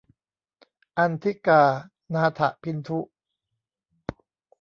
[0.97, 1.61] อันธิกา
[2.13, 2.99] นาถะพินธุ